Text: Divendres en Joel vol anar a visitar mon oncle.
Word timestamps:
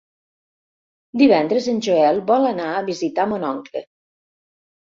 Divendres 1.23 1.69
en 1.75 1.81
Joel 1.89 2.21
vol 2.31 2.49
anar 2.53 2.73
a 2.79 2.83
visitar 2.91 3.29
mon 3.35 3.47
oncle. 3.55 3.85